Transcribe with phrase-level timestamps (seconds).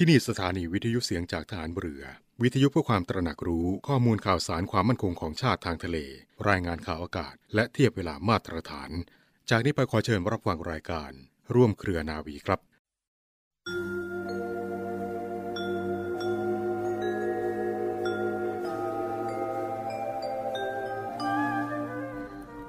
[0.00, 2.02] ที่นี่สถานีวิทยุเสียงจากฐานเรือ
[2.42, 5.98] วิทยุเพื่อความตระหนักรู้ข้อมูลข่าวสารความมั่นคงของชาติทางทะเล
[6.48, 8.90] รายงานข่าวอากาศ และเทียบเวลามาตรฐาน
[9.50, 11.10] จากนี้ไปขอเชิญรับฟังรายการ
[11.54, 12.60] ร่วมเครือนาวีครับ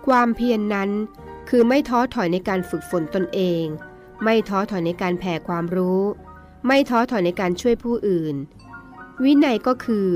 [0.07, 0.89] ความเพียรนนั้น
[1.50, 3.64] คือไม่ท้อถอยในการฝึกฝนตนเอง
[4.23, 6.02] ไม่ท้อถอยในการแผ่ความรู้
[6.66, 8.36] ไม่ท้อถอยในการช่วยผู้อื่น
[9.24, 10.07] วินัยก็คือ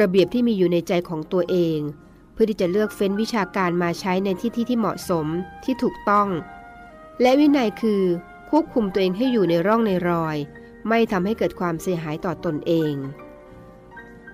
[0.00, 1.78] ระเบียบที่มีอยู่ในใจของตัวเอง
[2.32, 5.26] เพื่อที่จะเลือกเฟ้นวิชาการมาใช้ในที่ที่ที่เหมาะสม
[5.64, 6.28] ที่ถูกต้อง
[7.20, 8.02] และวินัยคือ
[8.50, 10.36] ควบคุมตัวเองให้อยู่ในร่องในรอย
[10.88, 12.94] ไม่ทำให้เกิดความเสียหายต่อตนเอง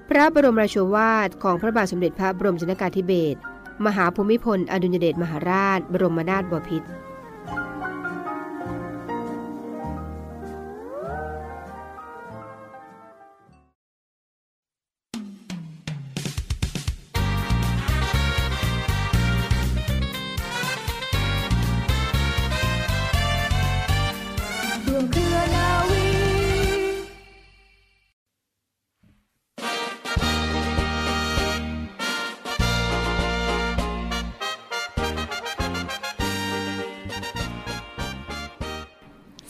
[0.09, 3.39] พระบรมราชวาทของพระบาทสมเด็จพระบรมชนกาธิเบศร
[3.87, 6.89] มหาภูมิพลอดุลยเดชมหาราช บรมนาถบพิตร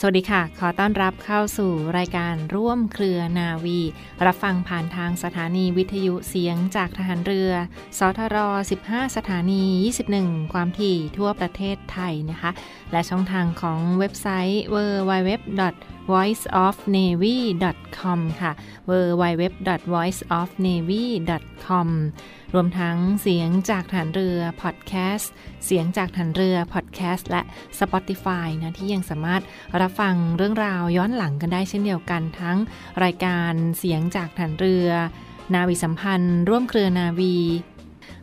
[0.06, 3.80] วัสดีค่ะ ขอต้อนรับเข้าสู่รายการร่วมเครือนาวี
[4.26, 7.50] รับฟังผ่านทางสถานีวิทยุเสียงจากทหารเรือ
[7.98, 8.36] สทร
[8.80, 9.62] 15 สถานี
[10.06, 12.50] 21 ความถี่ทั่วประเทศไทยนะคะ
[12.92, 15.30] และช่องทางของเว็บไซต์ www
[16.12, 18.52] voiceofnavy.com ค่ะ
[18.90, 21.88] www.voiceofnavy.com
[22.54, 25.32] รวมทั้งเสียงจากฐานเรือพอดแคสต์
[25.64, 27.42] เสียงจากฐานเรือพอดแคสต์และ
[27.78, 29.42] Spotify นะ ที่ยังสามารถ
[29.80, 32.58] รับฟังเรื่องราวย้อนหลังกันได้เช่นเดียวกันทั้ง
[33.04, 34.88] รายการเสียงจากฐานเรือ
[35.54, 37.36] นาวีสัมพันธ์ ร่วมเครือนาวี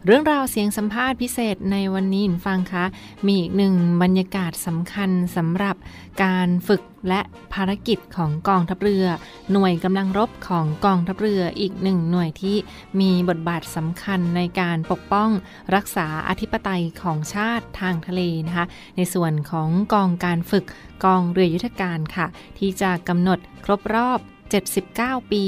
[0.06, 2.86] เรื่องราวเสียงสัมภาษณ์พิเศษในวันนี้ฟังคะ
[3.25, 5.75] มีอีกหนึ่งบรรยากาศสำคัญสำหรับ
[6.24, 7.22] การฝึกและ
[7.53, 9.06] ภารกิจของกองทัพเรือ
[9.52, 12.58] หน่วยกำลังรบของกองทัพเรืออีกหนึ่งหน่วยที่
[13.00, 15.30] มีบทบาทสำคัญในการปกป้อง
[15.75, 18.66] รักษาอธิปไตยของชาติทางทะเลนะคะ
[18.97, 20.66] ในส่วนของกองการฝึก
[21.06, 22.28] กองเรือยุทธการค่ะ
[22.58, 24.20] ที่จะกำหนดครบรอบ
[24.62, 25.46] 79 ปี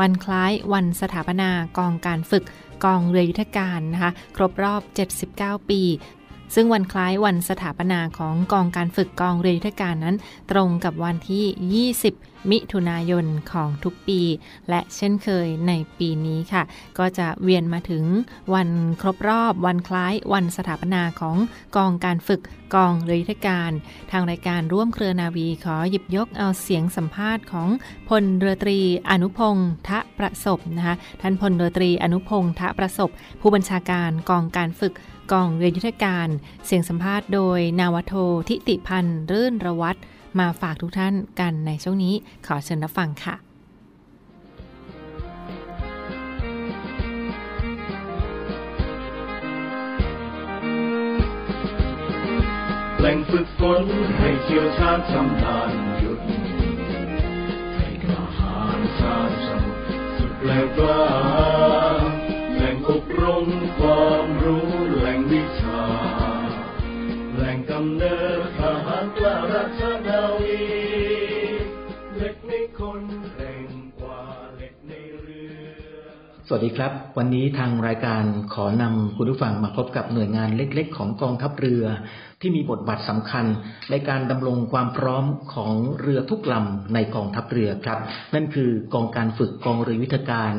[0.00, 2.44] วันคล้ายวันสถาปนากองการฝึก
[2.84, 4.82] กองเรือยุทธการนะคะ ครบรอบ
[5.24, 5.82] 79 ปี
[6.54, 10.16] ซึ่งวันคล้ายวันสถาปนาของกองการฝึกกองเรือยุทธการนั้น
[10.50, 14.20] ตรงกับวันที่ 20 มิถุนายนของทุกปี
[14.68, 16.62] และเช่นเคยในปีนี้ค่ะ
[16.98, 18.04] ก็จะเวียนมาถึง
[18.54, 18.68] วัน
[19.00, 21.36] ครบรอบวันคล้ายวันสถาปนาของ
[21.76, 22.40] กองการฝึก
[22.74, 23.70] กองเรือยุทธการ
[24.10, 27.68] ทางรายการร่วมเครือนาวีขอหยิบยกเอาเสียงสัมภาษณ์ของ
[28.08, 28.78] พลเรือตรี
[29.10, 33.10] อนุพงษ์ทะประสบนะคะท่านพลเรือตรีอนุพงษ์ทะประสบ
[33.40, 34.94] ผู้บัญชาการกองการฝึก
[35.32, 36.28] กองเรือยุทธการ
[36.66, 38.14] เสียงสัมภาษณ์โดย นาวโท
[38.48, 39.96] ทิติพันธ์รื่นระวัต
[40.38, 42.14] มาฝากทุกท่านกันในช่วงนี้
[42.46, 43.36] ขอเชิญรับฟังค่ะ
[52.98, 53.82] แหล่งฝึกฝน
[54.18, 56.20] ให้เชี่ยวชาญชำนาญหยุด
[57.76, 59.82] ให้กล้าหาญชาญสมุทร
[60.16, 61.87] สุดแรงกล้า
[63.16, 63.48] รม
[63.78, 65.82] ความรู้แหล่งวิชา
[67.34, 70.62] แหล่งกำเนิดทหารกล้ารัชนาวี
[72.16, 73.02] เล็กในคน
[73.34, 73.68] แรง
[74.00, 74.20] กว่า
[74.56, 74.92] เล็กใน
[75.22, 76.00] เรือ
[76.46, 78.24] สวัสดีครับ วันนี้ทางรายการ
[78.54, 81.84] ขอนำคุณผู้ฟังมาพบกับหน่วยงานเล็ก ๆ ของกองทัพเรือ
[82.40, 83.46] ที่มีบทบาทสำคัญ
[83.90, 87.98] ในการดำรงความพร้อมของเรือทุกลำในกองทัพเรือครับ
[88.34, 90.54] นั่นคือกองการฝึกกองเรือยุทธการ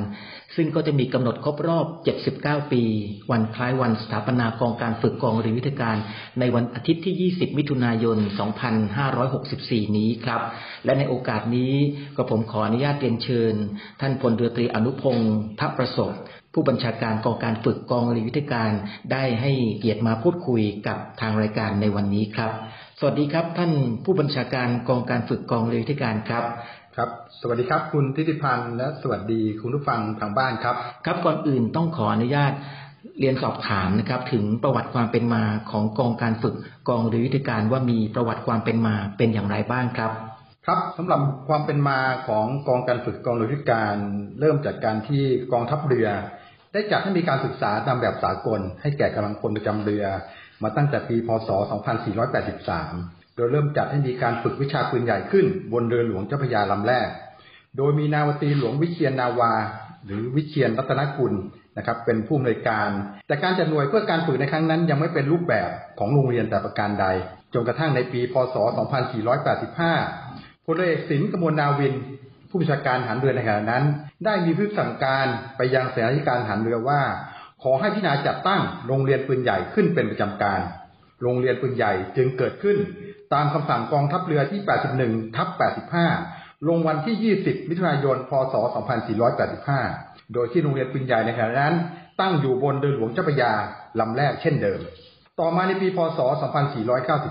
[0.55, 1.85] ซึ่งก็จะมีกำหนดครบรอบ
[2.29, 2.83] 79 ปี
[3.31, 5.97] วันคล้ายวันสถาปนากองการฝึกกองเรือยุทธการ
[6.39, 8.17] ในวันอาทิตย์ที่ 20 มิถุนายน
[9.07, 10.41] 2564 นี้ครับ
[10.85, 11.73] และในโอกาสนี้
[12.15, 13.53] ก็ผมขออนุญาตเรียนเชิญ
[14.01, 16.11] ท่านพลเรือตรีอนุพงศ์ทัพประสบ
[16.53, 18.71] ผู้บัญชาการกองการฝึกกองเรือยุทธการ
[19.11, 22.51] ได้ให้เกียรติมาพูดคุยกับทางรายการในวันนี้ครับ
[22.99, 23.71] สวัสดีครับท่าน
[24.05, 26.43] ผู้บัญชาการกองการฝึกกองเรือยุทธการครับ
[26.95, 27.09] ครับ
[27.41, 30.75] สวัสดีครับ คุณทิติพันธ์และสวัสดีคุณผู้ฟังทางบ้านครับ
[31.05, 32.51] ครับก่อนอื่นต้องขออนุญาต
[33.19, 36.55] เรียนสอบถามนะครับ ถึงประวัติความเป็นมาของกองการฝึก
[36.89, 40.11] กองเรือยุทธการว่ามีประวัติความเป็นมาเป็นอย่างไรบ้างครับ
[40.67, 43.95] ครับสำหรับความเป็นมาของกองการฝึกกองเรือยทธการ
[44.39, 45.23] เริ่มจากการที่
[45.53, 46.07] กองทัพเรือ
[46.73, 50.05] ได้จัดให้มีการศึกษาตามแบบสากล ให้แก่กำลังพลประจำเรือ
[50.63, 51.49] มาตั้งแต่ปีพศ
[52.23, 57.07] 2483 โดยเริ่มจัดให้มีการฝึกวิชาปืนใหญ่ขึ้น บนเรือหลวงเจ้าพระยาลำแรก
[57.77, 59.53] โดยมีนาวตรีหลวงวิเชียนนาวา
[60.05, 61.33] หรือวิเชียนรัตนกุล
[61.77, 62.89] นะครับเป็นผู้อำนวยการ
[63.27, 65.69] แต่การจัดหน่วยเพื่อการฝึกในครั้งนั้นยังไม่เป็นรูปแบบ
[65.99, 67.07] ของโรงเรียนแต่ประการใด
[67.53, 68.55] จนกระทั่งในปี พศ
[69.47, 70.28] 2485
[70.71, 71.93] พลเอกสินกมลนาวิน
[72.49, 73.83] ผู้บัญชาการฐานเรือในขณะนั้น
[74.25, 75.25] ได้มีพิสั่งการ
[75.57, 77.01] ไปยังเสนาธิการฐานเรือว่า
[77.63, 80.59] ขอให้พิจารณาจัดตั้งโรงเรียนปืนใหญ่ขึ้นเป็นประจำการ
[81.21, 82.77] โรงเรียนปืนใหญ่จึงเกิดขึ้น
[83.33, 84.61] ตามคำสั่งกองทัพเรือที่
[84.99, 85.47] 81 ทับ
[86.07, 88.55] 85 ลงวันที่ 20 มิถุนายน พศ
[89.39, 91.75] 2485 โดยที่โรงเรียนปืนใหญ่ในขณะนั้น
[92.21, 93.51] ตั้งอยู่บนเรือหลวงเจ้าพระยา
[93.99, 94.79] ลำแรกเช่นเดิม
[95.39, 96.19] ต่อมาในปี พศ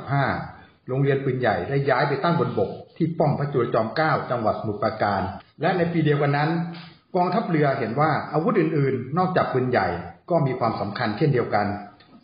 [0.08, 5.22] 2495 โรงเรียนปืนใหญ่ได้ย้ายไปตั้งบนบก ที่ป้อมพระจุลจอมเกล้าจังหวัดสมุทรปราการ
[5.60, 6.50] และในปีเดียวกันนั้น
[7.16, 9.88] กองทัพเรือเห็นว่าอาวุธอื่นๆ นอกจากปืนใหญ่
[10.30, 11.66] ก็มีความสำคัญเช่นเดียวกัน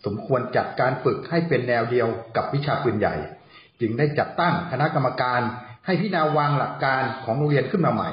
[0.04, 3.14] สมควรจัดการฝึกให้เป็นแนวเดียวกับวิชาปืนใหญ่
[3.80, 5.40] จึงได้จัดตั้งคณะกรรมการ
[5.86, 8.10] ให้พิจารณาวางหลักการของโรงเรียนขึ้นมาใหม่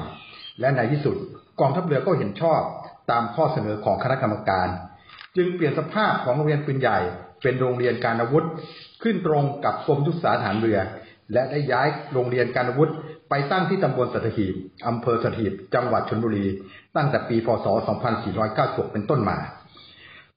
[0.60, 1.16] และในที่สุด
[1.60, 2.60] กองทัพเรือก็เห็นชอบ
[3.10, 4.68] ตามข้อเสนอของคณะกรรมการ
[5.36, 6.98] จึงเปลี่ยนสภาพของโรงเรียนปืนใหญ่
[7.42, 8.44] เป็นโรงเรียนการอาวุธ
[9.02, 10.78] ขึ้นตรงกับกรมยุทธศาสตร์ทหารเรือ
[11.32, 12.90] และได้ย้ายโรงเรียนการอาวุธ
[13.30, 14.54] ไปตั้งที่ตำบลสัตหีบ
[14.88, 16.44] อำเภอสัตหีบ จังหวัดชลบุรี
[16.96, 17.66] ตั้งแต่ปีพศ
[18.28, 19.38] 2496 เป็นต้นมา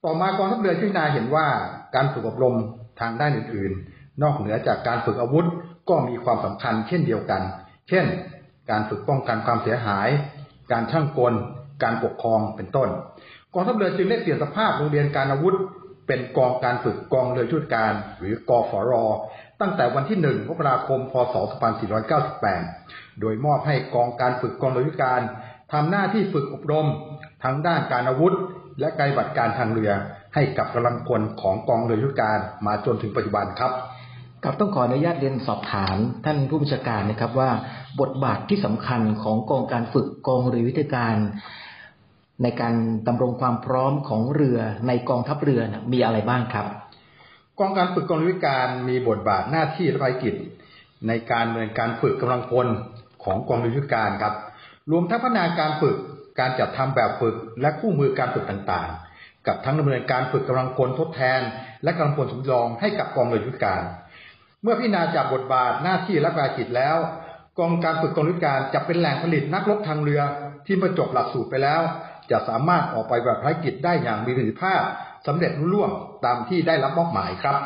[0.04, 1.48] ต่อมากองทัพเรือพิจารณาเห็นว่า
[1.96, 2.56] การฝึกอบรม
[3.00, 5.46] ทางด้านอื่นๆ นอกเหนือจากการฝึกอาวุธ
[5.90, 7.42] ก็มีความสำคัญเช่นเดียวกัน
[7.90, 8.06] เช่น
[8.70, 10.08] การฝึกป้องกันความเสียหาย
[10.72, 11.34] การช่างกล
[11.84, 12.90] การปกครอง เป็นต้น
[13.54, 15.56] กองทัพเรือจึงได้เปลี่ยนสภาพโรงเรียนการอาวุธ
[16.08, 18.92] เป็นกองการฝึกกองเรือชุดการ หรือกอฟร
[19.62, 21.36] ตั้งแต่วันที่ 1 มกราคม พศ
[22.44, 25.22] 2498 โดยมอบให้กองการฝึกกองเรือชุดการ
[25.74, 26.88] ทำหน้าที่ฝึกอบรม
[27.44, 28.34] ทั้งด้านการอาวุธ
[28.80, 29.92] และการปฏิบัติการทางเรือ
[30.36, 33.72] ให้กับกำลังพลของกองเรือยุทธการมาจนถึงปัจจุบันครับ
[34.44, 37.50] กับต้องขออนุญาตเรียนสอบถามท่านผู้บัญชาการนะครับว่า
[38.02, 41.16] บทบาทที่สำคัญของกองการฝึกกองเรือวิทยการ
[42.44, 42.74] ในการ
[43.08, 46.68] ดำรงความพร้อมของเรือในกองทัพเรือนะมีอะไรบ้างครับ
[47.60, 50.34] กองการฝึกกองวิการมีบทบาทหน้าที่และภารกิจ
[51.08, 52.68] ในการดำเนินการฝึกกำลังพล
[53.24, 54.34] ของกองวิการครับ
[54.92, 55.96] รวมทั้งพัฒนาการฝึก
[56.40, 61.42] การจัดทำแบบฝึกและคู่มือการฝึกต่างๆ กับทั้งดำเนินการฝึกกำลังพลทดแทน
[61.84, 63.84] และกำลังพลสำรองให้กับกองเรือวิการ
[64.62, 66.98] เมื่อพิจารณาจากบทบาทหน้าที่และภารกิจแล้ว
[67.60, 70.22] กองการฝึกกองวิการจะเป็นแหล่งผลิตนักรบทางเรือ
[70.66, 71.82] ที่ประจบหลักสูตรไปแล้ว
[72.32, 74.82] จะสามารถออกไปแบบภารกิจได้อย่างมีประสิทธิภาพ
[75.28, 75.92] สำเร็จรุ่ล่วง
[76.26, 77.58] ตามที่ได้รับมอบหมายครับ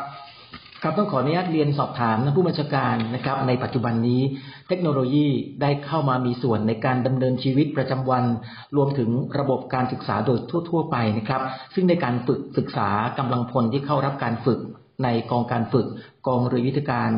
[0.82, 4.22] ครับต้องขออนุญาตเรียนสอบถามท่านผู้บัญชาการนะครับ ในปัจจุบันนี้
[4.68, 5.26] เทคโนโลยี
[5.62, 8.24] ได้เข้ามามีส่วนในการดำเนินชีวิตประจำวัน
[8.76, 10.38] รวมถึงระบบการศึกษาโดย
[10.70, 11.42] ทั่ว ๆ ไปนะครับ
[11.74, 14.60] ซึ่งในการฝึกศึกษากำลังพลที่เข้ารับการฝึก
[15.04, 15.86] ในกองการฝึก
[16.26, 17.10] กองเรือยุทธการ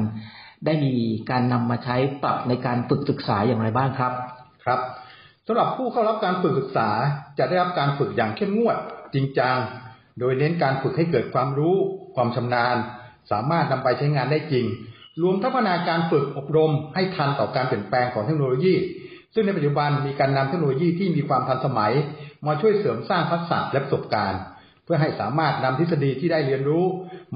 [0.66, 0.92] ได้มี
[1.30, 4.12] การนำมาใช้ปรับในการฝึกศึกษาอย่างไรบ้างครับ
[4.64, 4.80] ครับ
[5.46, 6.88] สำหรับผู้เข้ารับการฝึกศึกษา
[7.38, 8.76] จะได้รับการฝึกอย่างเข้มงวด
[9.14, 9.56] จริงจัง
[10.18, 11.76] โดยเน้นการฝึกให้เกิดความรู้
[12.14, 12.76] ความชำนาญ
[13.30, 14.66] สามารถนำไปใช้งานได้จริง
[15.22, 18.74] รวมทั้งพัฒนาการฝึกอบรมให้ทันต่อการเปลี่ยนแปลงของเทคโนโลยี
[19.34, 21.92] ซึ่งในปัจจุบันมีการนำเทคโนโลยีที่มีความทันสมัย
[22.46, 24.40] มาช่วยเสริมสร้างทักษะและประสบการณ์
[24.84, 26.84] เพื่อให้สามารถนำทฤษฎีที่ได้เรียนรู้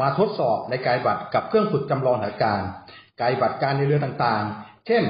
[0.00, 2.69] มาทดสอบในการปฏิบัติกับเครื่องฝึกจำลองสถานการณ์
[3.20, 5.02] การปฏิบัติการในเรือต่างๆ เช่น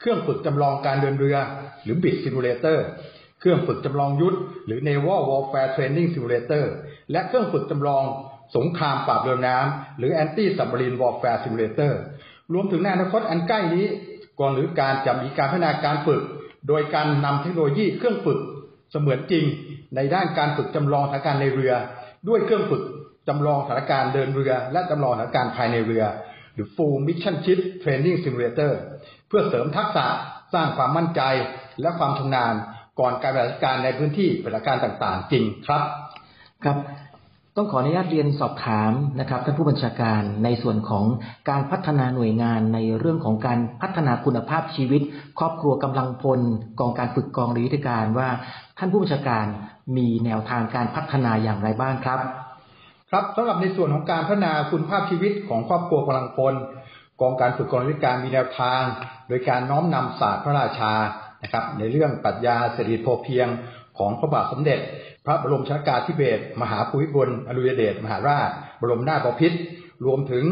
[0.00, 1.36] เครื่องฝึกจำลองการเดินเรือ
[1.82, 4.36] หรือ BIT Simulator เเครื่องฝึกจำลองยุทธ
[4.66, 6.64] หรือ Naval Warfare Training Simulator
[7.12, 8.04] และเครื่องฝึกจำลอง
[8.56, 11.92] สงครามปราบเรือน้ำหรือ Anti Submarine Warfare Simulator
[12.52, 13.86] รวมถึงในอนาคตอันใกล้นี้
[14.38, 16.22] กองหรือการจะมีการพัฒนาการฝึก
[16.68, 18.40] โดยการนำเทคโนโลยีเครื่องฝึก
[18.90, 19.44] เสมือนจริง
[19.96, 21.72] ในด้านการฝึกจำลองสถานการณ์ในเรือ
[22.28, 22.82] ด้วยเครื่องฝึก
[23.28, 26.04] จำลองสถานการณ์เดินเรือ และจำลองสถานการณ์ภายในเรือ
[26.54, 28.72] หรือ Full Mission Ship Training Simulator
[29.28, 30.06] เพื่อเสริมทักษะ
[30.54, 31.22] สร้างความมั่นใจ
[31.80, 32.54] และความชำนาญ
[33.00, 35.84] ก่อนการปฏิบัติการในพื้นที่ปฏิบัติการต่างๆ จริงครับ
[36.64, 36.78] ครับ
[37.56, 41.04] ต้องขออนุญาตเรียนสอบถามนะครับท่านผู้บัญชาการในส่วนของ
[41.50, 45.02] การพัฒนาหน่วยงานในเรื่องของการพัฒนาคุณภาพชีวิต
[45.38, 46.40] ครอบครัวกำลังพล
[46.80, 48.28] กองการฝึกกองเรือยุทธการว่า
[48.78, 49.46] ท่านผู้บัญชาการ
[49.96, 52.20] มีแนวทางการพัฒนาอย่างไรบ้างครับ
[53.10, 56.54] ครับสำหรับในส่วนของการพัฒนาคุณภาพชีวิตของครอบครัวกำลังพล
[57.20, 58.82] กองการฝึกกองวิการมีแนวทาง
[59.28, 60.92] โดยการน้อมนำศาสตร์พระราชา
[61.42, 63.48] นะครับในเรื่องปรัชญาเศรษฐกิจพอเพียง
[63.98, 64.78] ของพระบาทสมเด็จ
[65.26, 69.58] พระบรมชนากาธิเบศรมหาภูมิพลอดุยเดชมหาราช บรมนาถบพิตร
[70.06, 70.44] รวมถึง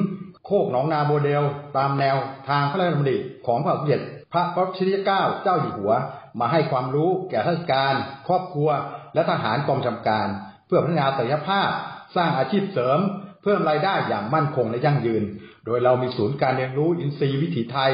[0.46, 1.42] โคกหนองนาโมเดล
[1.76, 2.16] ตามแนว
[2.48, 3.16] ทางพระราชดำริ
[3.46, 4.00] ของพระบาทสมเด็จ
[4.32, 5.92] พระปรชิยเก้าเจ้าอยู่หัว
[6.40, 7.94] มาให้ความรู้แก่ข้าราชการ
[8.28, 8.68] ครอบครัว
[9.14, 10.28] และทหารกองจำการ
[10.66, 11.68] เพื่อพัฒนาศักยภาพ
[12.16, 12.98] สร้างอาชีพเสริม
[13.42, 15.22] เพิ่มรายได้อย่างมั่นคงและยั่งยืน
[15.66, 17.92] โดยเรามีศูนย์การเรียนรู้อินทรีย์วิถีไทย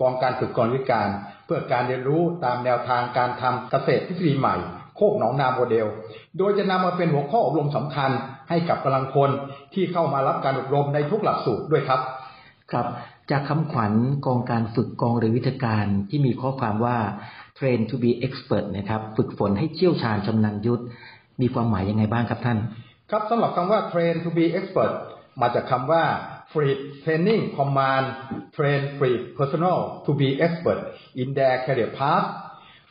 [0.00, 1.08] กองการฝึกกองวิการ
[1.44, 4.56] เพื่อการเรียนรู้ตามแนวทางการทำเกษตรทฤษฎีใหม่
[4.96, 5.86] โคกหนองนาโมเดล
[6.38, 8.10] โดยจะนำมาเป็นหัวข้ออบรมสำคัญ
[8.48, 9.30] ให้กับกำลังพล
[9.74, 12.00] ที่เข้ามารับการอบรมในทุกหลักสูตรด้วยครับ
[12.72, 12.86] ครับ
[13.30, 13.92] จากคำขวัญ
[14.26, 16.96] กองการฝึกกองเรือวิทยการที่มีข้อความว่า
[17.58, 20.82] train to be expert นะครับ ฝึกฝนให้เชี่ยวชาญชำนาญยุทธ
[21.40, 22.58] มีความหมายยังไงบ้างครับท่าน
[23.10, 24.92] ครับสำหรับคำว่า train to be expert
[25.40, 26.02] มาจากคำว่า
[26.52, 28.06] free training command
[28.56, 30.80] train free personnel to be expert
[31.22, 32.26] in their career path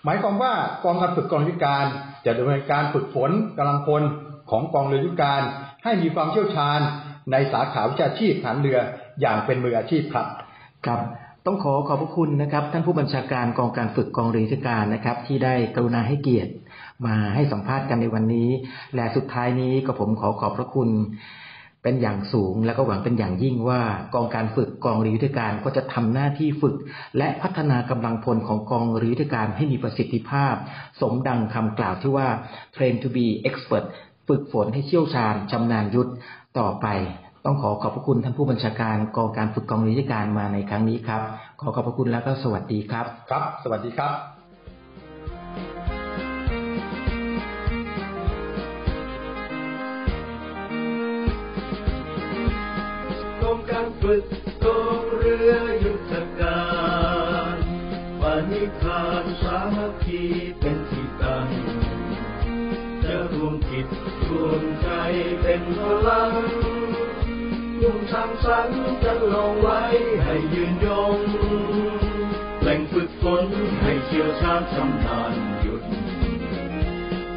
[0.03, 0.53] หมายความว่า
[0.83, 1.85] กองการฝึกกองวิการ
[2.25, 4.03] จะดำเนินการฝึกฝนกำลังพล
[4.51, 5.41] ของกองเรือยุทธการ
[5.83, 6.79] ให้มีความเชี่ยวชาญ
[7.31, 8.79] ในสาขาวิชาชีพฐานเรือ
[9.21, 10.27] อย่างเป็นมืออาชีพครับ
[10.85, 10.99] ครับ
[11.45, 16.51] ต้องขอขอบพระคุณนะครับท่านผู้บัญชาการกองการฝึกกองเรือยุทธการนะครับ ที่ได้กรุณาให้เกียรติ
[17.05, 18.49] มาให้สัมภาษณ์กันในวันนี้
[18.95, 20.89] และสุดท้ายนี้ก็ผมขอขอบพระคุณ
[21.83, 23.81] เป็นอย่างสูง และก็หวังเป็นอย่างยิ่งว่า
[24.13, 26.75] กองการฝึกกองรือยุทธการก็จะทำหน้าที่ฝึก
[27.17, 30.53] และพัฒนากำลังพลของกองรือยุทธการให้มีประสิทธิภาพ
[31.01, 32.27] สมดังคำกล่าวที่ว่า
[32.75, 33.85] train to be expert
[34.27, 36.11] ฝึกฝนให้เชี่ยวชาญชำนาญยุทธ
[36.59, 36.87] ต่อไป
[37.45, 41.21] ต้องขอขอบพระคุณท่านผู้บัญชาการกองการฝึกกองรือยุทธการมาในครั้งนี้ครับ
[41.61, 44.40] ขอขอบพระคุณแล้วก็สวัสดีครับ ครับ สวัสดีครับ
[54.01, 54.25] ฝึก
[54.65, 55.53] กองเรือ
[55.83, 56.61] ยุทธกา
[57.53, 57.57] ร
[58.21, 60.23] ปณิธานสามัคคี
[60.59, 61.47] เป็นที่ตั้ง
[63.03, 63.87] จะรวมจิต
[64.29, 64.87] รวมใจ
[65.41, 66.31] เป็นพลัง
[67.81, 68.69] มุ่งทางสรร
[69.03, 69.81] จะลองไว้
[70.23, 71.17] ให้ยืนยง
[72.61, 73.45] แหล่งฝึกฝน
[73.81, 75.83] ให้เชี่ยวชาญชำนาญหยุด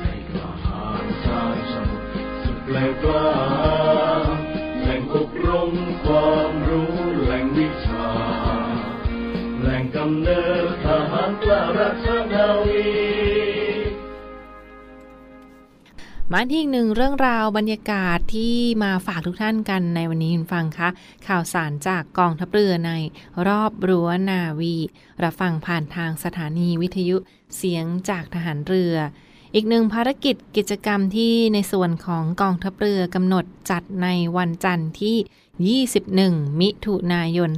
[0.02, 2.09] ให้กล้าหาญสร้างสมุทร
[2.42, 3.74] สุดแปลกล้า
[16.37, 20.88] มาที่อีกหนึ่งเรื่องราวบรรยากาศที่มาฝากทุกท่านกันในวันนี้คุณฟังคะ
[21.29, 22.93] ข่าวสารจากกองทัพเรือใน
[23.49, 24.75] รอบรั้วนาวี
[25.23, 27.17] รับฟังผ่านทางสถานีวิทยุ
[27.57, 28.95] เสียงจากทหารเรือ
[29.55, 37.50] อีกหนึ่งภารกิจกิจกรรมที่ในส่วนของกองทัพเรือกำหนดจัดในวันจันทร์ที่ 21 มิถุนายน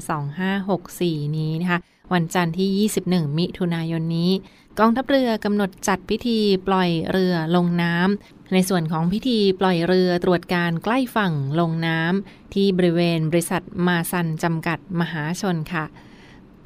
[0.65, 1.79] 2564 นี้นะคะ
[2.13, 4.33] วันจันทร์ที่ 21 มิถุนายนนี้
[4.81, 15.87] กองทัพเรือกำหนดจัดพิธีปล่อยเรือลงน้ำ ในส่วนของพิธีปล่อยเรือตรวจการใกล้ฝั่งลงน้ำที่บริเวณบริษัทมาซันจำกัดมหาชนค่ะ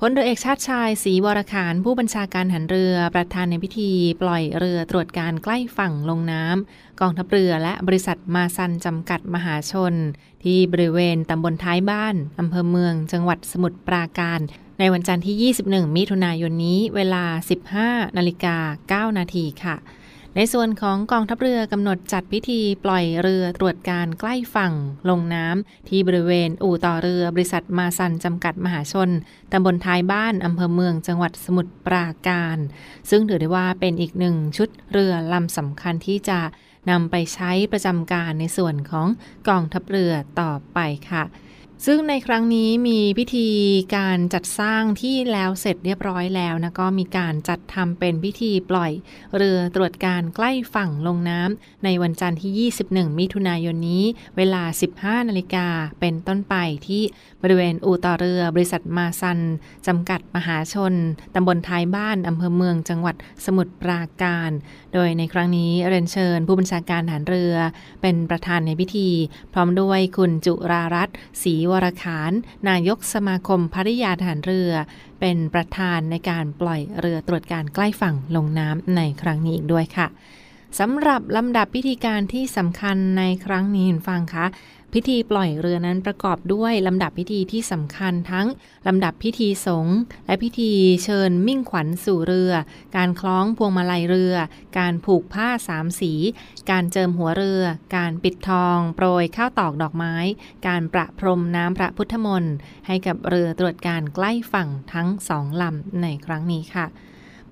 [0.03, 3.91] พลเรือเอกชาติชายศรีวรขานผู้บัญชาการหันเรือประธานในพิธี
[4.23, 9.95] ปล่อยเรือตรวจการใกล้ฝั่งลงน้ำกองทัพเรือและบริษัทมาซันจำกัดมหาชน
[10.45, 14.41] ที่บริเวณตำบลท้ายบ้านอำเภอเมือง จังหวัดสมุทรปราการ
[14.79, 17.25] ในวันจันทร์ที่ 21 มิถุนายนนี้เวลา
[17.71, 19.77] 15 นาฬิกา 9 นาทีค่ะ
[20.37, 24.73] ในส่วนของกองทัพเรือกำหนดจัดพิธีปล่อยเรือตรวจการใกล้ฝั่ง
[25.11, 29.11] ลงน้ำที่บริเวณอู่ต่อเรือบริษัทมาซันจำกัดมหาชน
[29.53, 32.59] ตำบลท้ายบ้านอำเภอเมืองจังหวัดสมุทรปราการ
[33.11, 36.41] ซึ่งถือได้ว่าเป็นอีกหนึ่งชุดเรือลำสำคัญที่จะ
[36.91, 39.07] นำไปใช้ประจำการในส่วนของ
[39.49, 40.79] กองทัพเรือต่อไป
[41.11, 41.25] ค่ะ
[41.87, 43.49] ซึ่งในครั้งนี้มีพิธี
[43.97, 48.93] การจัดสร้างที่แล้วเสร็จเรียบร้อยแล้วนะก็มีการจัดทำเป็นพิธีปล่อย
[49.37, 54.05] เรือตรวจการใกล้ฝั่งลงน้ำในวันจันทร์ที่ 21 มิถุนายนนี้
[54.37, 54.63] เวลา
[54.97, 55.67] 15 นาฬิกา
[56.01, 56.55] เป็นต้นไป
[56.87, 57.03] ที่
[57.43, 59.39] บริเวณอู่ต่อเรือบริษัทมาซัน
[59.87, 60.95] จำกัดมหาชน
[61.35, 64.51] ตำบลท้ายบ้านอำเภอเมืองจังหวัดสมุทรปราการ
[64.95, 67.55] โดยในครั้งนี้เรียนเชิญผู้บัญชาการฐานเรือ
[68.03, 69.09] เป็นประธานในพิธี
[69.53, 72.33] พร้อมด้วยคุณจุรารัตน์ศรีวรขาน
[72.69, 74.73] นายกสมาคมภริยาฐานเรือ
[75.21, 80.07] เป็นประธานในการปล่อยเรือตรวจการใกล้ฝั่งลงน้ำในครั้งนี้อีกด้วยค่ะ
[80.79, 84.47] สำหรับลำดับพิธีการที่สำคัญในครั้งนี้คุณฟังคะ
[84.93, 88.47] พิธีปล่อยเรือนั้นประกอบด้วยลำดับพิธีที่สำคัญทั้ง
[88.87, 90.73] ลำดับพิธีสงฆ์และพิธี
[91.05, 92.53] เชิญมิ่งขวัญสู่เรือ
[92.97, 94.35] การคล้องพวงมาลัยเรือ
[94.79, 96.13] การผูกผ้าสามสี
[96.71, 97.63] การเจิมหัวเรือ
[97.97, 100.15] การปิดทอง โปรยข้าวตอกดอกไม้
[100.67, 102.55] การประพรมน้ำพระพุทธมนต์
[102.87, 106.87] ให้กับเรือตรวจการใกล้ฝั่งทั้งสองลำในครั้งนี้ค่ะ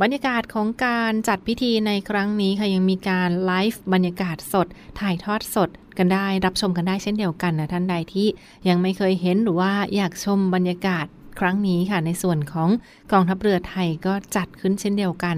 [0.02, 4.66] บรรยากาศของการจัดพิธีในครั้งนี้ค่ะยังมีการไลฟ์บรรยากาศสด
[5.00, 8.28] ถ่ายทอดสดกันได้ รับชมกันได้เช่นเดียวกันนะท่านใดที่
[8.68, 11.06] ยังไม่เคยเห็นหรือว่าอยากชมบรรยากาศ
[11.40, 12.68] ครั้งนี้ค่ะในส่วนของ
[13.12, 15.36] กองทัพเรือไทยก็จัดขึ้นเช่นเดียวกัน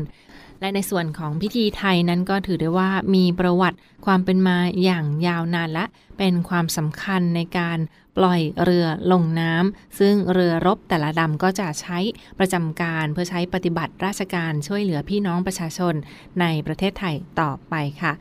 [0.61, 5.85] และในส่วนของพิธีไทยนั้นก็ถือได้ว่ามีประวัติความเป็นมาอย่างยาวนานและ
[6.19, 7.79] เป็นความสำคัญในการ
[8.17, 11.99] ปล่อยเรือลงน้ำซึ่งเรือรบแต่ละดำก็จะใช้
[12.39, 15.95] ประจำการเพื่อใช้ปฏิบัติราชการช่วยเหลือพี่น้องประชาชน
[16.41, 18.13] ในประเทศไทยต่อไปค่ะ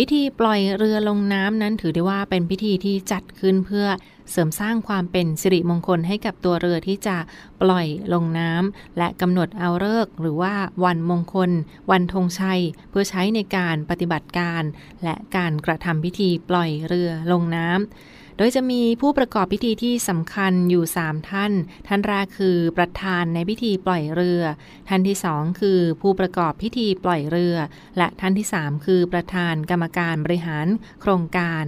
[0.00, 3.86] พิธีปล่อยเรือลงน้ำนั้นถือได้ว่าเป็นพิธีที่จัดขึ้นเพื่อ
[4.30, 7.16] เสริมสร้างความเป็นสิริมงคลให้กับตัวเรือที่จะ
[7.62, 11.50] ปล่อยลงน้ำและกำหนดเอาเลิกหรือว่าวันมงคล
[11.90, 12.60] วันธงชัย
[12.90, 14.62] เพื่อใช้ในการปฏิบัติการ
[15.04, 21.52] และการกระทำพิธีปล่อยเรือลงน้ำ โดยจะมีผู้ประกอบพิธีที่สำคัญอยู่ 3 ท่าน
[21.86, 24.42] ท่านแรกคือประธานในพิธีปล่อยเรือ
[24.88, 27.56] ท่านที่สองคือผู้ประกอบพิธีปล่อยเรือ
[27.98, 30.66] และท่านที่ 3 คือประธานกรรมการบริหาร
[31.00, 31.66] โครงการ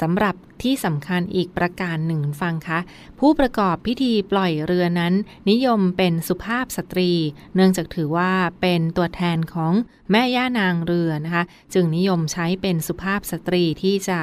[0.00, 2.78] สำหรับที่สำคัญอีกประการหนึ่งฟังคะ
[3.20, 5.14] ผู้ประกอบพิธีปล่อยเรือนั้น
[5.50, 7.10] นิยมเป็นสุภาพสตรี
[7.54, 9.72] เนื่องจากถือว่าเป็นตัวแทนของ
[10.10, 14.20] แม่ย่านางเรือนะคะ จึงนิยมใช้เป็นสุภาพสตรีที่จะ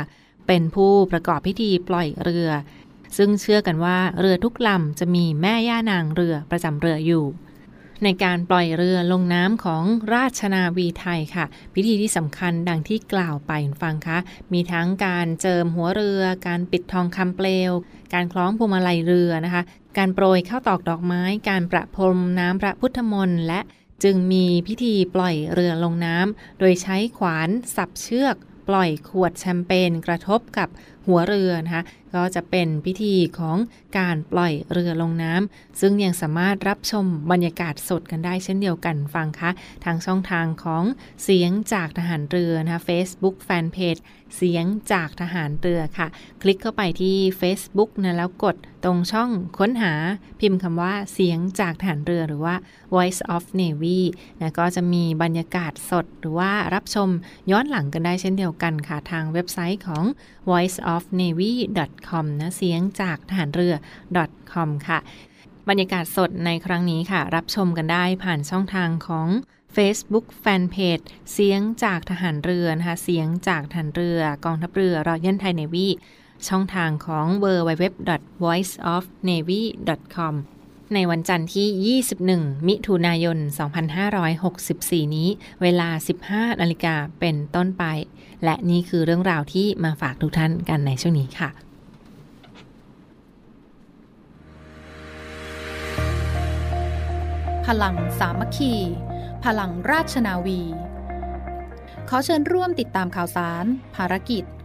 [0.48, 2.50] เป็นผู้ประกอบพิธีปล่อยเรือ
[3.18, 7.26] ซึ่งเชื่อกันว่าเรือทุกลำจะมีแม่ย่านางเรือประจำเรืออยู่
[8.04, 9.84] ในการปล่อยเรือลงน้ำของ
[10.14, 13.52] ราชนาวีไทยค่ะ พิธีที่สำคัญดังที่กล่าวไป
[13.84, 14.18] ฟังคะ
[14.54, 17.72] มีทั้งการเจิมหัวเรือ การปิดทองคำเปลว
[18.14, 19.64] การคล้องพวงมาลัยเรือนะคะ
[19.98, 23.60] การโปรยข้าวตอกดอกไม้ การประพรมน้ำพระพุทธมนต์และ
[24.04, 28.36] จึงมีพิธีปล่อยเรือลงน้ำ โดยใช้ขวานสับเชือก
[28.68, 30.70] ปล่อยขวดแชมเปญกระทบกับ
[31.08, 31.84] หัวเรือนะคะ
[32.16, 33.58] ก็จะเป็นพิธีของ
[33.98, 39.50] การปล่อยเรือลงน้ำซึ่งยังสามารถรับชมบรรยากาศสดกันได้เช่นเดียวกันฟังคะ
[39.84, 40.84] ทางช่องทางของ
[41.24, 44.02] เสียงจากทหารเรือนะคะ Facebook Fanpage
[44.38, 46.08] เสียงจากทหารเรือค่ะ
[46.42, 49.94] คลิกเข้าไปที่ Facebook นะแล้วกดตรงช่องค้นหา
[50.40, 52.56] พิมพ์คำว่าเสียงจากทหารเรือหรือว่า
[52.94, 54.00] Voice of Navy
[54.40, 57.10] นะก็จะมีบรรยากาศสดหรือว่ารับชม
[57.52, 60.04] ย้อนหลังกันได้เช่นเดียวกันค่ะ ทางเว็บไซต์ของ
[60.50, 63.74] voice voiceofnavy.com นะเสียงจากทหารเรือ
[64.52, 65.00] .com ค่ะ
[65.70, 69.28] บรรยากาศสดในครั้งนี้ค่ะ รับชมกันได้ผ่านช่องทางของ
[69.76, 75.88] Facebook Fanpage เสียงจากทหารเรือนะคะเสียงจากทหารเรือกองทัพเรือรอยัลไทยเนวี
[76.48, 77.84] ช่องทางของ w w w
[78.44, 79.62] v o i c e o f n a v y
[80.16, 80.36] com
[80.94, 83.38] ในวันจันทร์ที่ 21 มิถุนายน
[84.62, 85.30] 2564 นี้
[85.62, 85.90] เวลา
[86.26, 87.84] 15 นาฬิกาเป็นต้นไป
[88.44, 91.50] และนี่คือเรื่องราวที่มาฝากทุกท่านกันในช่วงนี้ค่ะ
[97.66, 98.74] พลังสามัคคี
[99.46, 100.62] พลังราชนาวี
[102.10, 104.44] ขอเชิญร่วมติดตามข่าวสาร ภารกิจ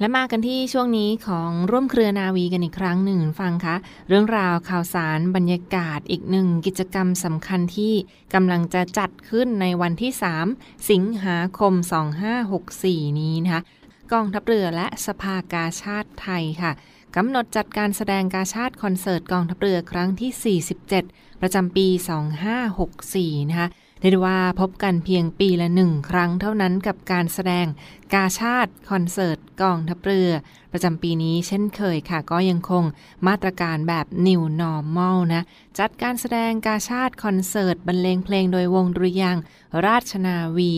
[0.00, 3.76] และมากันที่ช่วงนี้ของร่วมเครือนาวีกันอีกครั้งหนึ่งฟังคะ
[4.08, 7.94] เรื่องราวข่าวสารบรรยากาศอีกหนึ่งกิจกรรมสำคัญที่
[8.34, 10.12] กำลังจะจัดขึ้นในวันที่
[10.50, 11.72] 3 สิงหาคม
[12.46, 13.62] 2564 นี้นะคะ
[14.12, 16.72] กองทัพเรือและสภากาชาติไทยค่ะ
[17.16, 20.58] กำหนดจัดการแสดงกาชาติคอนเสิร์ตกองทัพเรือครั้งที่
[20.98, 21.86] 47 ประจำปี
[22.68, 23.68] 2564 นะคะ
[24.00, 27.66] เรียกว่าพบกันเพียงปีละหนึ่งครั้งเท่านั้นกับการแสดง
[28.14, 30.30] กาชาติคอนเสิร์ตกองทัพเรือ
[30.72, 32.84] ประจำปีนี้เช่นเคยค่ะ ก็ยังคง
[33.26, 35.42] มาตรการแบบ New Normal นะ
[35.78, 39.36] จัดการแสดงกาชาติคอนเสิร์ตบรรเลงเพลงโดยวงดุริยาง
[39.86, 40.74] ราชนาวี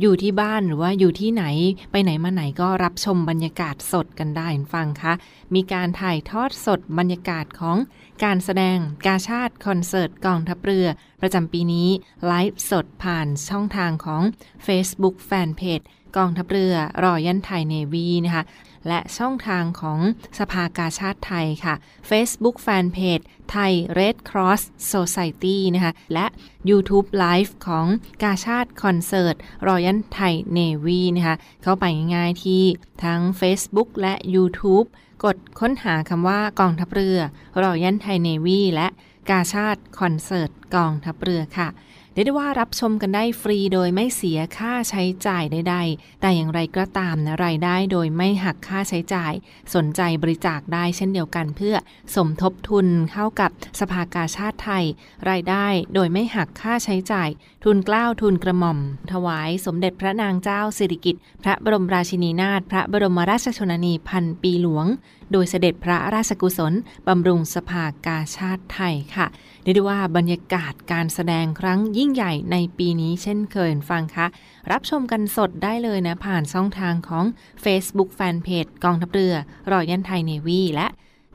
[0.00, 1.44] อยู่ที่บ้านหรือว่าอยู่ที่ไหน
[1.90, 5.12] ไปไหนมาไหนก็รับชมบรรยากาศสดกันได้ฟังคะ
[5.54, 7.76] มีการถ่ายทอดสดบรรยากาศของ
[8.24, 10.86] การแสดงกาชาติคอนเสิร์ตกองทัพเรือ
[11.20, 11.88] ประจำปีนี้
[12.26, 14.22] ไลฟ์สดผ่านช่องทางของ
[14.66, 15.84] Facebook Fanpage
[16.16, 18.44] กองทัพเรือรอยันไทยเนวีนะคะ
[18.88, 19.98] และช่องทางของ
[20.38, 21.74] สภากาชาติไทยค่ะ
[22.10, 26.26] Facebook Fanpage ไทย Red Cross Society นะคะ และ
[26.70, 27.86] YouTube Live ของ
[28.22, 29.34] กาชาติคอนเสิร์ต
[29.66, 32.62] รอยันไทยเนวีนะคะ เข้าไปง่ายๆที่
[33.04, 34.86] ทั้ง Facebook และ YouTube
[35.24, 37.18] กดค้นหาคำว่ากองทัพเรือ
[37.62, 38.88] รอยันไทยเนวีและ
[39.30, 41.68] กาชาติคอนเสิร์ตกองทัพเรือค่ะ
[42.14, 49.32] เรียกได้ว่ารับชมกันได้ฟรีโดยไม่เสียค่าใช้จ่ายใดๆ แต่อย่างไรก็ตามนะรายได้โดยไม่หักค่าใช้จ่าย
[49.74, 51.76] สนใจบริจาคได้เช่นเดียวกัน เพื่อ
[52.14, 54.84] สมทบทุนเข้ากับสภากาชาติไทย
[55.30, 57.28] รายได้โดยไม่หักค่าใช้จ่าย
[57.64, 58.78] ทุนกล้าวทุนกระหม่อม
[59.12, 64.86] ถวายสมเด็จพระนางเจ้าสิริกิติ์พระบรมราชินีนาถพระบรมราชชนนีพันปีหลวง
[65.32, 66.72] โดยเสด็จพระราชกุศล
[67.08, 69.26] บำรุงสภากาชาติไทยค่ะ
[69.62, 74.26] เรียกได้ว่าบรรยากาศการแสดงครั้งยิ่งใหญ่ในปีนี้เช่นเคยฟังคะ
[74.70, 77.24] รับชมกันสดได้เลยนะผ่านช่องทางของ
[77.64, 79.34] Facebook Fanpage กองทัพเรือ
[79.70, 80.86] รอยันไทยเนวีและ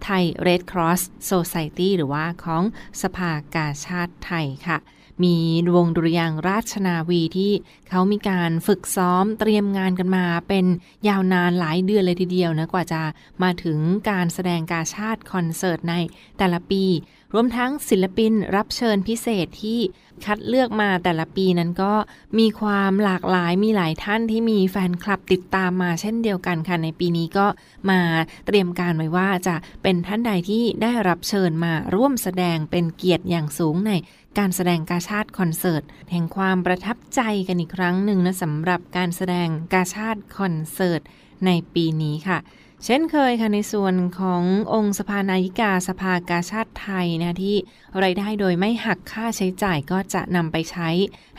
[0.03, 2.63] ไทย Red Cross Society หรือว่าของ
[3.01, 4.79] สภากาชาติไทยค่ะ
[5.23, 5.35] มี
[5.75, 7.51] วงดุริยางราชนาวีที่
[7.89, 10.65] เขามีการฝึกซ้อมเตรียมงานกันมา เป็น
[11.07, 13.01] ยาวนานหลายเดือนเลยทีเดียวนะกว่าจะ
[13.43, 15.95] มาถึงการแสดงกาชาติคอนเสิร์ตใน
[16.37, 16.83] แต่ละปี
[17.33, 19.79] รวมทั้งศิลปินรับเชิญพิเศษที่
[20.25, 21.93] คัดเลือกมาแต่ละปีนั้นก็
[22.39, 27.47] มีความหลากหลายมีหลายท่านที่มีแฟนคลับติดตามมาเช่นเดียวกันค่ะในปีนี้ก็
[27.89, 27.99] มา
[28.45, 33.91] เตรียมการไว้ว่าจะเป็นท่านใดที่ได้รับเชิญมาร่วมแสดงเป็นเกียรติอย่างสูงใน
[34.37, 41.01] การแสดงกาชาติคอนเสิร์ต แห่งความประทับใจกันอีกครั้งหนึ่งนะสำหรับการแสดงกาชาติคอนเสิร์ต
[41.45, 42.37] ในปีนี้ค่ะ
[42.87, 44.43] เช่นเคยค่ะในส่วนของ
[44.73, 47.57] องค์สภานายิกาสภากาชาติไทยนะที่
[47.99, 50.89] ไรายได้โดยไม่หักค่าใช้จ่ายก็จะนำไปใช้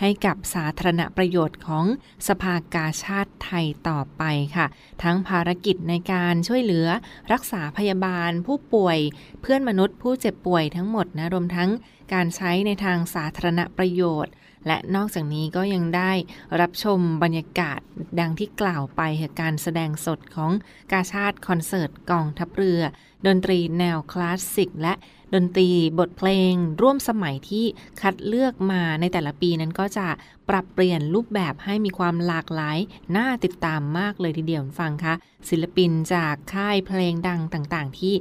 [0.01, 1.85] ให้กับสาธารณประโยชน์ของ
[2.29, 4.23] สภากาชาติไทยต่อไป
[4.57, 4.67] ค่ะ
[5.03, 6.89] ทั้งภารกิจในการช่วยเหลือ
[7.33, 8.99] รักษาพยาบาลผู้ป่วย
[9.41, 11.71] เพื่อนมนุษย์ผู้เจ็บป่วยทั้งหมดนะรวมทั้ง
[12.13, 14.33] การใช้ในทางสาธารณประโยชน์
[14.67, 16.13] และนอกจากนี้ก็ยังได้
[16.61, 17.81] รับชมบรรยากาศ
[18.21, 19.01] ดังที่กล่าวไป
[19.41, 20.53] การแสดงสดของ
[20.93, 22.81] กาชาติคอนเสิร์ตกองทัพเรือ
[23.27, 24.95] ดนตรีแนวคลาสสิก และ
[25.35, 26.53] ดนตรีบทเพลง
[26.83, 27.65] ร่วมสมัยที่
[28.01, 30.09] คัดเลือกมาในแต่ละปีนั้นก็จะ
[30.49, 32.79] ปรับเปลี่ยนรูปแบบให้มีความหลากหลาย
[33.17, 35.15] น่าติดตามมากเลยทีเดียวฟังคะ
[35.49, 38.15] ศิลปินจากค่ายเพลงดังต่างๆ ที่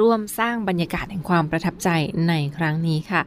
[0.00, 1.88] ร่วมสร้างบรรยากาศแห่งความประทับใจ
[2.28, 3.22] ในครั้งนี้ค่ะ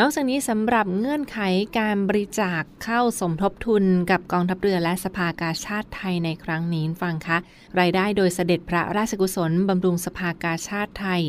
[0.00, 1.38] นอกจากนี้สำหรับเงื่อนไข
[1.78, 7.38] การบริจาคเข้าสมทบทุนกับกองทัพเรือและสภากาชาติไทยในครั้งนี้ฟังคะ
[7.80, 11.22] รายได้โดยเสด็จพระราชกุศลบำรุงสภากาชาติไทย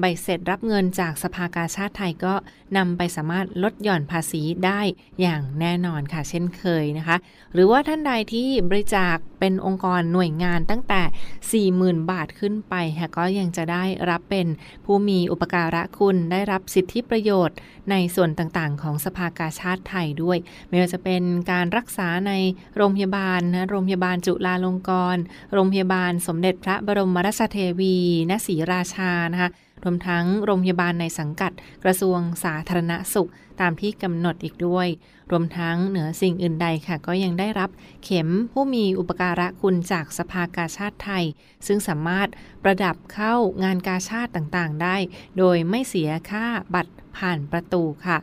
[0.00, 2.34] ใบเสร็จรับเงินจากสภากาชาติไทยก็
[2.76, 4.80] นำไปสามารถลดหย่อนภาษีได้
[5.20, 7.16] อย่างแน่นอนค่ะ เช่นเคยนะคะ
[7.52, 11.66] หรือว่าท่านใดที่บริจาคเป็นองค์กรหน่วยงานตั้งแต่
[12.00, 14.46] 40,000 บาทขึ้นไปค่ะก็ยังจะได้รับเป็น
[14.84, 17.56] ผู้มีอุปการะคุณได้รับสิทธิประโยชน์
[17.90, 22.32] ในส่วนต่างๆ ของสภากาชาติไทยด้วย ไม่ว่าจะเป็นการรักษาใน
[22.76, 27.96] โรงพยาบาลนะโรงพยาบาลจุฬาลงกรณ์โรงพยาบาลสมเด็จพระบรมราชเทวี
[28.30, 29.50] ณศรีราชานะคะ
[29.84, 31.52] รวมทั้งโรงพยาบาลในสังกัด
[31.84, 34.88] กระทรวงสาธารณสุข ตามที่กำหนดอีกด้วย
[35.30, 37.70] รวมทั้งเหนือสิ่งอื่นใดค่ะ ก็ยังได้รับ
[38.04, 41.24] เข็มผู้มีอุปการะคุณจากสภากาชาติไทย
[41.66, 42.28] ซึ่งสามารถ
[42.62, 44.96] ประดับเข้างานกาชาติต่างๆ ได้
[45.38, 48.18] โดยไม่เสียค่าบัตรผ่านประตูค่ะ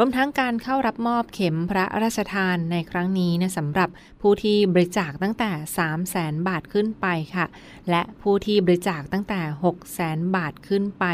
[0.00, 3.88] รวมทั้งการเข้ารับมอบเข็มพระราชทานในครั้งนี้นะสำหรับ
[4.20, 7.46] ผู้ที่บริจาคตั้งแต่ 3 0 0แสนบาทขึ้นไปค่ะ
[7.90, 11.04] และผู้ที่บริจาคตั้งแต่ 6 0แสนบาทขึ้นไป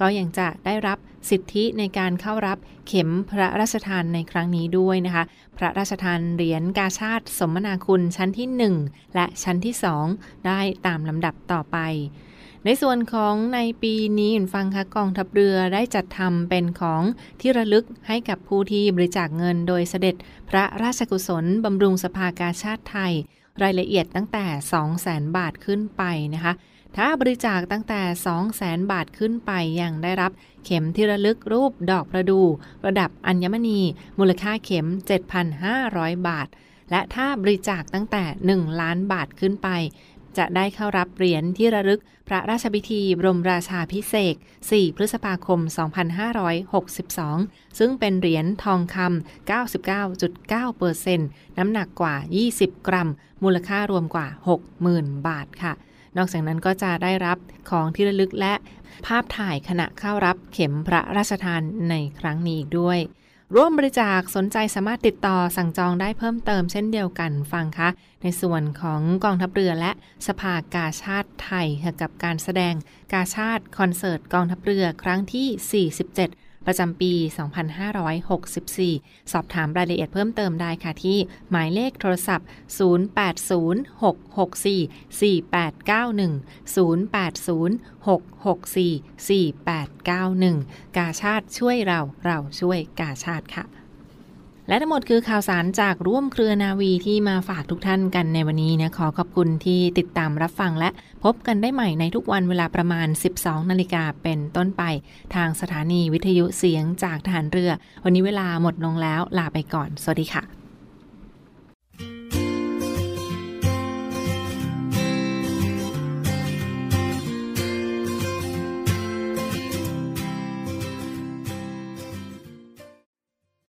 [0.00, 0.98] ก็ยังจะได้รับ
[1.30, 5.24] สิทธิในการเข้ารับเข็มพระราชทานในครั้งนี้ด้วยนะคะ
[5.58, 8.48] พระราชทานเหรียญกาชาติสมนาคุณชั้นที่
[8.84, 9.74] 1 และชั้นที่
[10.10, 11.78] 2 ได้ตามลำดับต่อไป
[12.64, 17.02] ในส่วนของในปีนี้ฟังคะกองทัพเรือได้จัดทำเป็นของ
[17.40, 20.14] ที่ระลึกให้กับผู้ที่บริจาคเงินโดยเสด็จ
[20.50, 23.12] พระราชกุศลบำรุงสภากาชาติไทย
[23.62, 26.02] รายละเอียดตั้งแต่ 2 0 0แสนบาทขึ้นไป
[26.34, 26.52] นะคะ
[26.96, 30.32] ถ้าบริจาคตั้งแต่ 2 0 0แสนบาทขึ้นไปยังได้รับ
[30.64, 32.40] เข็มที่ระลึกรูปดอกประดู
[32.86, 33.80] ระดับอัญมณี
[34.18, 34.86] มูลค่าเข็ม
[35.56, 36.48] 7,500 บาท
[36.90, 39.68] และถ้าบริจาคตั้งแต่ 1 ล้านบาทขึ้นไป
[40.38, 44.34] จะได้เข้ารับเหรียญที่ระลึกพระราชพิธีบรมราชาพิเศษ
[44.66, 45.60] 4 พฤษภาคม
[46.88, 49.50] 2562 ซึ่งเป็นเหรียญทองคำ
[50.70, 51.18] 99.9%
[51.58, 52.14] น้ำหนักกว่า
[52.52, 53.08] 20 กรัม
[53.42, 54.26] มูลค่ารวมกว่า
[54.76, 55.72] 60,000 บาทค่ะ
[56.16, 57.38] นอกจากนั้นก็จะได้รับ
[57.70, 58.54] ของที่ระลึกและ
[59.06, 62.98] ภาพถ่ายขณะเข้ารับเข็มพระราชทานในครั้งนี้อีกด้วย
[63.56, 67.88] ร่วมบริจาคสนใจสามารถติดต่อสั่งจองได้เพิ่มเติมเช่นเดียวกันฟังคะ
[68.22, 69.92] ในส่วนของกองทัพเรือและ
[70.26, 71.66] สภากาชาติไทย
[72.00, 72.74] กับการแสดง
[73.12, 77.12] กาชาติคอนเสิร์ตกองทัพเรือครั้งที่ 47 ประจำปี
[78.42, 81.18] 2564 สอบถามรายละเอียดเพิ่มเติมได้ค่ะที่
[81.50, 82.46] หมายเลขโทรศัพท์
[82.78, 82.88] 0806644891
[90.48, 93.77] 0806644891 กาชาติช่วยเราเราช่วยกาชาติค่ะ
[94.68, 100.88] และทั้งหมดคือข่าวสารจากร่วมเครือนาวีที่มาฝากทุกท่านกันในวันนี้นะขอขอบคุณที่ติดตามรับฟังและ
[101.24, 104.82] พบกันได้ใหม่ในทุกวันเวลาประมาณ 12 นาฬิกาเป็นต้นไป
[105.34, 107.70] ทางสถานีวิทยุเสียงจากฐานเรือ
[108.04, 110.57] วันนี้เวลาหมดลงแล้วลาไปก่อน สวัสดีค่ะ